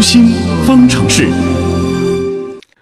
[0.00, 0.28] 读心
[0.64, 1.28] 方程式。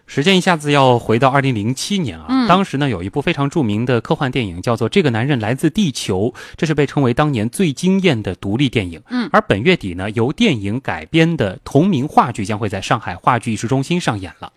[0.07, 9.03] 时间一下子要回到二零零七年啊，嗯当时呢有一部非常著名的科幻电影叫做《这个男人来自地球》，这是被称为当年最惊艳的独立电影。
[9.11, 14.53] 嗯而本月底呢，由电影改编的同名话剧将会在上海话剧艺术中心上演了。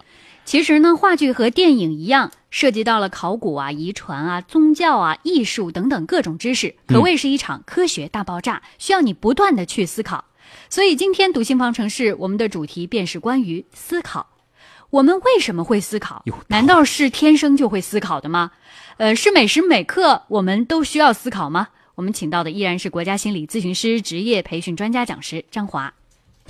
[0.46, 10.26] 其实呢，话剧和电影一样，涉及到了考古啊、遗传啊、宗教啊、艺术等等各种知识，可谓是一场科学大爆炸，需要你不断的去思考。
[10.70, 14.28] 所以今天读心方程式，我们的主题便是关于思考。
[14.90, 16.24] 我们为什么会思考？
[16.48, 18.52] 难道是天生就会思考的吗？
[18.98, 21.70] 呃，是每时每刻我们都需要思考吗？
[21.96, 25.94] 我们请到的依然是国家心理咨询师职业培训专家讲师张华。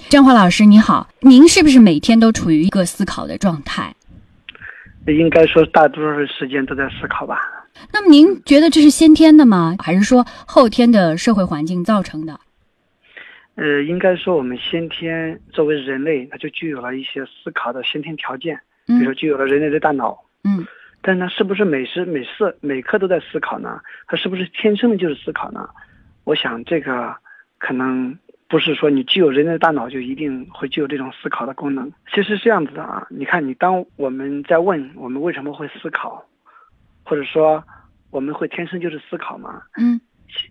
[0.09, 3.95] 张华老师，你好，您是不是每天都处于一个思考的状态？
[5.07, 7.39] 应该说大多数时间都在思考吧。
[7.91, 9.75] 那么您觉得这是先天的吗？
[9.79, 12.39] 还是说后天的社会环境造成的？
[13.55, 20.23] 呃，应该说我们先天作为人类，它就具有了一些思考的先天条件，比如说嗯具有了人类的大脑。
[20.43, 20.65] 嗯
[21.03, 23.81] 但是呢，是不是每时每刻每刻都在思考呢？
[24.07, 25.67] 它是不是天生的就是思考呢？
[26.23, 27.15] 我想这个
[27.57, 31.91] 可能不是说你具有人类的大脑就一定会具有这种思考的功能。
[32.13, 36.23] 其实是这样子的啊，你看，你当我们在问我们为什么会思考，
[37.03, 37.63] 或者说
[38.11, 39.63] 我们会天生就是思考吗？
[39.77, 39.99] 嗯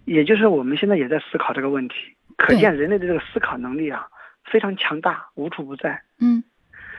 [0.05, 1.95] 也就是我们现在也在思考这个问题，
[2.41, 4.09] 可见人类的这个思考能力啊
[4.45, 6.03] 非常强大，无处不在。
[6.19, 6.43] 嗯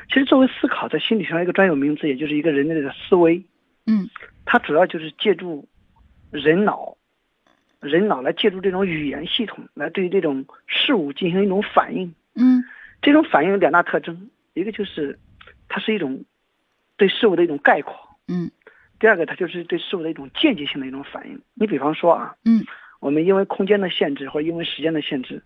[0.08, 3.44] 其实作为思考，在心理学上一个专有名词，也就是一个人类的思维，
[3.88, 4.10] 嗯
[4.46, 5.68] 它主要就是借助
[6.32, 6.96] 人脑，
[7.80, 12.14] 人脑来借助这种语言系统来对于这种事物进行一种反应。
[12.36, 12.64] 嗯
[13.02, 15.18] 这种反应有两大特征，一个就是
[15.68, 16.24] 它是一种
[16.98, 17.96] 对事物的一种概括，
[18.28, 18.52] 嗯
[19.00, 21.42] 第二个它就是对事物的一种间接性的一种反应。
[21.56, 22.64] 你比方说啊，嗯
[23.02, 25.44] 我们因为空间的限制或者因为时间的限制，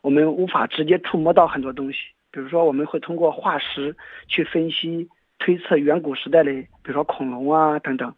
[0.00, 1.98] 我们无法直接触摸到很多东西。
[2.32, 3.94] 比如说，我们会通过化石
[4.26, 8.12] 去分析、推测远古时代的，比如说恐龙啊等等。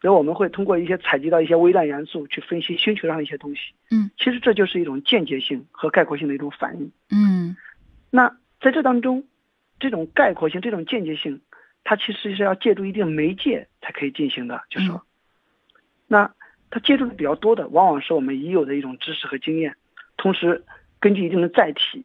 [0.00, 3.60] 然后我们会通过一些采集到一些微量元素去分析星球上的一些东西。
[3.90, 6.90] 嗯，其实这就是一种间接性和概括性的一种反应。
[7.10, 7.56] 嗯
[8.10, 9.24] 那在这当中，
[9.78, 11.40] 这种概括性、这种间接性，
[11.84, 14.62] 它其实是要借助一定媒介才可以进行的。
[14.68, 15.02] 就说，
[16.06, 16.34] 那
[16.70, 19.76] 它接触的比较多的，往往是我们已有的一种知识和经验，
[20.16, 20.64] 同时
[21.00, 22.04] 根据一定的载体，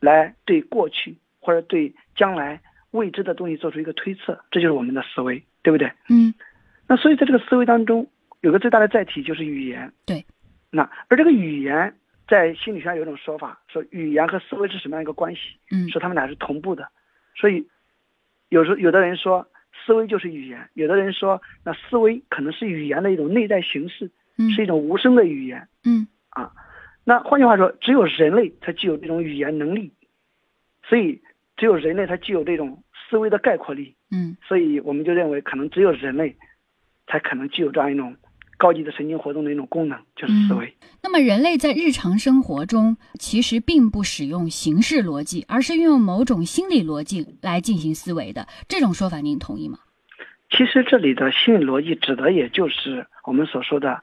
[0.00, 2.60] 来对过去或者对将来
[2.90, 5.92] 未知的东西做出一个推测，这就是我们的思维，对不对？
[6.08, 6.34] 嗯
[6.88, 8.08] 那所以在这个思维当中，
[8.40, 9.92] 有个最大的载体就是语言。
[10.06, 10.24] 对。
[10.70, 11.94] 那而这个语言
[12.26, 15.40] 在心理学上有一种说法，说语言和思维是什么样一个关系？
[15.70, 16.88] 嗯说他们俩是同步的。
[17.36, 17.68] 所以
[18.48, 25.68] 有时候有的人说思维就是语言，有的人说那思维可能是语言的一种内在形式，嗯是一种无声的语言。
[25.84, 26.52] 嗯啊
[27.04, 29.92] 那换句话说，只有人类才具有这种语言能力，
[30.84, 31.22] 所以
[31.56, 33.96] 只有人类才具有这种思维的概括力。
[34.10, 36.36] 嗯所以我们就认为，可能只有人类
[37.06, 38.16] 才可能具有这样一种
[38.60, 40.76] 高级的神经活动的一种功能，就是思维。
[41.02, 48.46] 那么人类在日常生活中其实并不使用形式逻辑，而是运用某种心理逻辑来进行思维的。
[48.68, 49.78] 这种说法您同意吗？
[50.50, 54.02] 其实这里的心理逻辑指的也就是我们所说的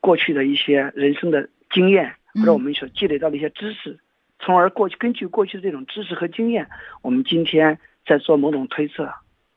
[0.00, 4.00] 过去的一些人生的经验，嗯或者我们所积累到的一些知识，
[4.40, 6.68] 从而过去根据过去的这种知识和经验，
[7.00, 9.08] 我们今天在做某种推测，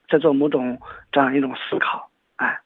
[0.10, 0.80] 在做某种
[1.12, 2.12] 这样一种思考。
[2.36, 2.60] 哎，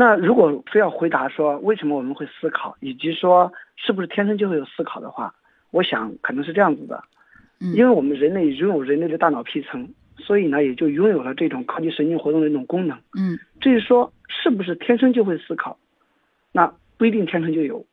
[0.00, 5.34] 那如果非要回答说为什么我们会思考，以及说是不是天生就会有思考的话，
[5.72, 7.02] 我想可能是这样子的，
[7.58, 12.96] 嗯因为我们人类拥有人类的大脑皮层，所以呢也就拥有了这种高级神经活动的一种功能。
[13.18, 15.76] 嗯至于说是不是天生就会思考，
[16.52, 17.84] 那不一定天生就有，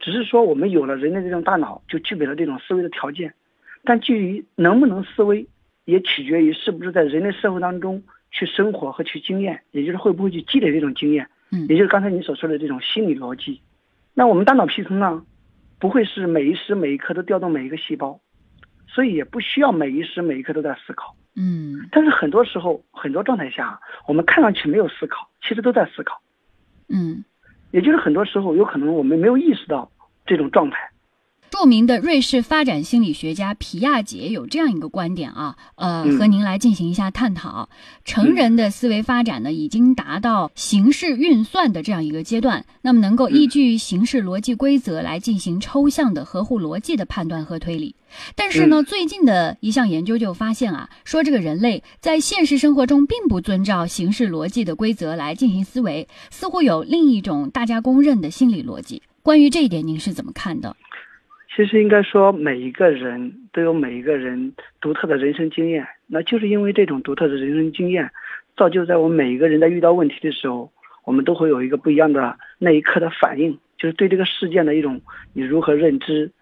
[0.00, 3.32] 只是说我们有了人类这种大脑，就具备了这种思维的条件。
[3.84, 5.46] 但至于能不能思维，
[5.84, 13.62] 也取决于是不是在人类社会当中去生活和去经验，也就是会不会去积累这种经验，嗯也就是刚才你所说的这种心理逻辑。
[14.12, 15.24] 那我们大脑皮层呢，
[15.78, 18.20] 不会是每一时每一刻都调动每一个细胞，
[18.88, 21.14] 所以也不需要每一时每一刻都在思考。
[21.36, 26.20] 嗯但是很多时候，很多状态下，我们看上去没有思考，其实都在思考。
[26.88, 27.24] 嗯。
[27.70, 29.90] 也就是很多时候，有可能我们没有意识到
[30.26, 30.90] 这种状态。
[31.50, 37.68] 著名的瑞士发展心理学家皮亚杰有这样一个观点啊，呃，嗯和您来进行一下探讨。
[38.04, 47.94] 成人的思维发展呢，已经达到形式运算的这样一个阶段，那么能够依据形式逻辑规则来进行抽象的、合乎逻辑的判断和推理。
[48.34, 59.02] 但是呢，最近的一项研究就发现啊，说这个人类在现实生活中并不遵照形式逻辑的规则来进行思维，似乎有另一种大家公认的心理逻辑。
[59.22, 60.76] 关于这一点，您是怎么看的？
[61.54, 68.10] 其实应该说，每一个人都有每一个人独特的人生经验，那就是因为这种独特的人生经验，
[68.56, 70.72] 造就在我们每一个人在遇到问题的时候，
[71.04, 75.00] 我们都会有一个不一样的那一刻的反应，就是对这个事件的一种
[75.32, 76.32] 你如何认知，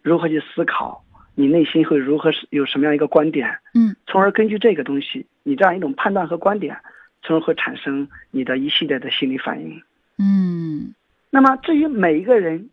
[0.00, 1.02] 如何去思考，
[1.34, 6.76] 你内心会如何有什么样一个观点，嗯，从而根据这个东西，你这样一种判断和观点，
[7.24, 9.82] 从而会产生你的一系列的心理反应，
[10.18, 10.94] 嗯，
[11.30, 12.70] 那么至于每一个人。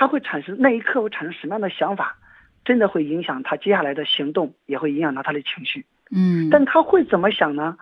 [0.00, 2.16] 他会产生那一刻会产生什么样的想法，
[2.64, 5.84] 真的会影响他接下来的行动，也会影响到他的情绪。
[6.10, 7.76] 嗯，但他会怎么想呢？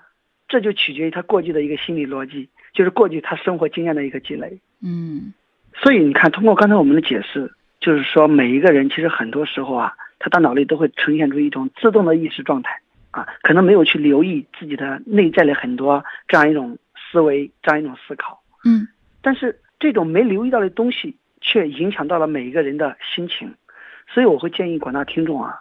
[0.48, 4.58] 这就取决于他过去的一个心理逻辑，就是过去他生活经验的一个积累。
[4.82, 5.32] 嗯，
[5.76, 12.80] 所以你看，通过刚才我们的解释，就是说每一个人其实很多时候啊，他大脑里都会呈现出一种自动的意识状态
[13.12, 16.78] 啊，可能没有去留意自己的内在的很多这样一种
[17.12, 18.42] 思维，这样一种思考。
[18.64, 18.88] 嗯，
[19.22, 21.14] 但是这种没留意到的东西。
[21.40, 23.54] 却影响到了每一个人的心情，
[24.12, 25.60] 所以我会建议广大听众啊，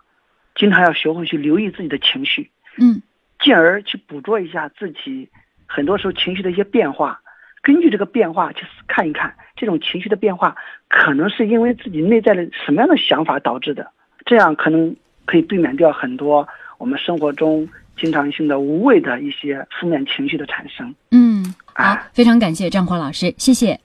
[0.56, 3.01] 经常要学会去留意自己的情绪，嗯，
[3.39, 5.29] 进而去捕捉一下自己
[5.65, 7.21] 很多时候情绪的一些变化，
[7.62, 10.56] 根据这个变化去看一看这种情绪的变化
[10.88, 13.91] 可能是因为自己内在的什么样的想法导致的，
[14.25, 14.95] 这样可能
[15.25, 16.47] 可以避免掉很多
[16.77, 20.94] 我们生活中经常性的无谓的一些负面情绪的产生。
[21.12, 23.80] 嗯，好，非常感谢张华老师，谢谢。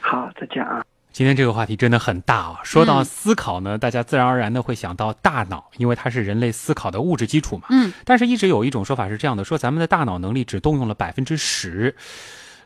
[0.00, 0.82] 好，再见啊。
[1.12, 2.60] 今天这个话题真的很大啊！
[2.62, 7.64] 说到思考呢，大家自然而然的会想到大脑，因为它是人类思考的物质基础嘛。
[7.70, 7.92] 嗯。
[8.04, 11.94] 但是，一直有一种说法是这样的：说咱们的大脑能力只动用了百分之十。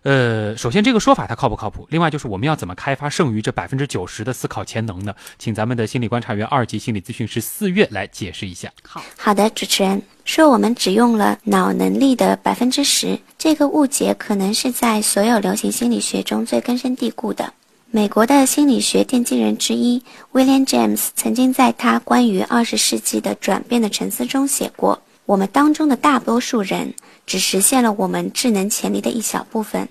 [0.03, 1.87] 呃，首先这个说法它靠不靠谱？
[1.91, 5.15] 另外就是我们要怎么开发剩余这百分之九十的思考潜能呢？
[5.39, 8.71] 请咱们的心理观察员、二级心理咨询师四月来解释一下。
[8.87, 17.51] 好好的，主持人说我们只用了脑能力的百分之十，这个误解可能是在所有流行心理学中最根深蒂固的。
[17.97, 20.03] 美国的心理学奠基人之一
[20.33, 26.93] William James 曾经在他关于二十世纪的转变的沉思中写过：“我们当中的大多数人
[27.25, 29.89] 只实现了我们智能潜力的一小部分。”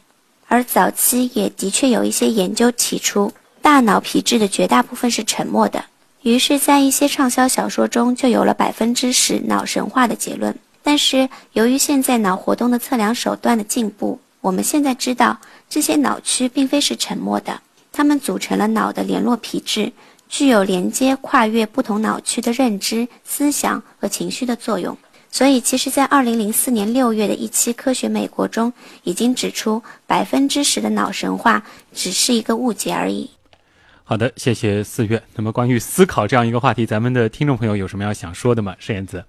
[0.49, 5.85] 而早期也的确有一些研究提出，大脑皮质的绝大部分是沉默的。
[6.23, 10.53] 于是，在一些畅销小说中就有了百分之十脑神话的结论。
[10.83, 15.39] 但是，由于现在脑活动的测量手段的进步，我们现在知道
[15.69, 17.61] 这些脑区并非是沉默的。
[17.93, 19.93] 它们组成了脑的联络皮质，
[20.27, 24.97] 具有连接跨越不同脑区的认知、思想和情绪的作用。
[25.31, 28.73] 所以，其实，在二零零四年六月的一期《科学美国》中，
[29.03, 31.63] 已经指出百分之十的脑神话
[31.93, 33.29] 只是一个误解而已。
[34.03, 35.21] 好的，谢谢四月。
[35.35, 38.75] 那么，关于思考这样一个话题，咱们的听众朋友有什么要想说的吗？
[38.79, 39.23] 盛燕子。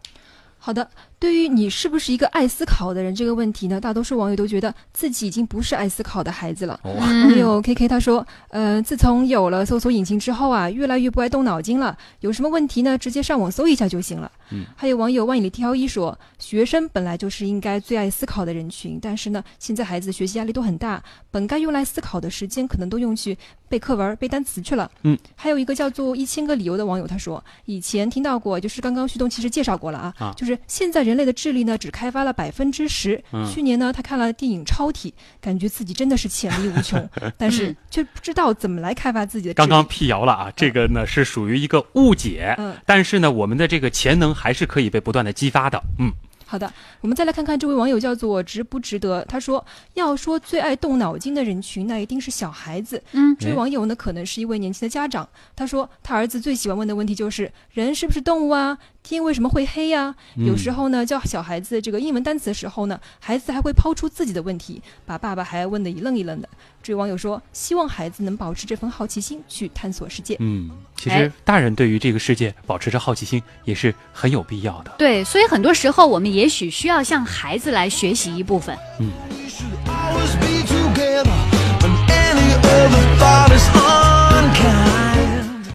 [0.59, 0.89] 好的。
[1.25, 6.79] 对于你是不是一个爱思考的人这个问题呢，大多数网友都觉得自己已经不是爱思考的孩子了。
[6.85, 11.97] 网友 K K 他说：“呃，自从有了搜索引擎之后啊，越来越不爱动脑筋了。
[12.21, 23.35] 有什么问题呢，直接上网搜一下就行了。”嗯，还有网友万里挑一说：“学生本来就是应该最爱思考的人群，但是呢，现在孩子学习压力都很大，本该用来思考的时间可能都用去
[23.67, 33.23] 背课文、背单词去了。”嗯，还有一个叫做一千个理由的网友他说：“以前听到过，就是刚刚旭东其实介绍过了啊，就是现在人。”人类的智力呢，只开发了百分之十。
[33.49, 37.09] 去年呢，他看了电影《超体》，感觉自己真的是潜力无穷，
[37.39, 39.55] 但是却不知道怎么来开发自己的。
[39.55, 42.53] 刚刚辟谣了啊，这个呢是属于一个误解。
[42.59, 45.81] 嗯，但是呢，我们的这个潜能还是可以被不断的激发的。
[46.01, 46.13] 嗯。
[46.47, 49.25] 好的，我们再来看看这位网友叫做值不值得。
[49.25, 55.29] 他说：“要说最爱动脑筋的人群，那一定是小孩子。”嗯，这位网友呢，可能是一位年轻的家长。
[55.57, 58.79] 他说，他儿子最喜欢问的问题就是：人是不是动物啊？
[59.03, 60.15] 天为什么会黑呀？
[60.37, 66.49] 有时候呢，教小孩子这个英文单词的时候呢，孩子还会抛出自己的问题，把爸爸还问得一愣一愣的。
[66.85, 70.37] 这位网友说，希望孩子能保持这份好奇心去探索世界。
[70.39, 74.93] 嗯，其实大人对于这个世界保持着好奇心也是很有必要的。
[74.99, 78.77] 对，所以很多时候我们也许需要向孩子来学习一部分。
[79.01, 79.11] 嗯。